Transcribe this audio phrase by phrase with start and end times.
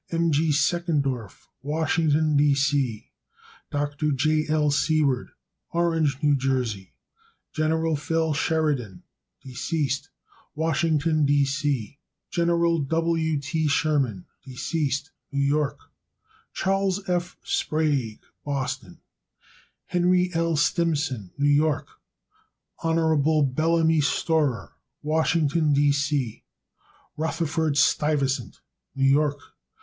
[0.09, 0.31] M.
[0.31, 0.51] G.
[0.51, 2.55] Seckendorf, Washington, D.
[2.55, 3.11] C.
[3.69, 4.11] Dr.
[4.11, 4.47] J.
[4.49, 4.71] L.
[4.71, 5.29] Seward,
[5.73, 6.39] Orange, N.
[6.39, 6.91] J.
[7.53, 7.95] Gen.
[7.95, 8.33] Phil.
[8.33, 9.03] Sheridan,*
[10.55, 11.45] Washington, D.
[11.45, 11.99] C.
[12.31, 12.47] Gen.
[12.47, 13.39] W.
[13.39, 13.67] T.
[13.67, 15.05] Sherman,* New
[15.39, 15.79] York.
[16.51, 17.07] Chas.
[17.07, 17.37] F.
[17.43, 19.69] Sprague, Boston, Mass.
[19.85, 20.55] Henry L.
[20.55, 21.87] Stimson, New York.
[22.79, 23.51] Hon.
[23.53, 24.73] Bellamy Storer,
[25.03, 25.91] Washington, D.
[25.91, 26.41] C.
[27.15, 28.61] Rutherfurd Stuyvesant,
[28.95, 29.39] New York.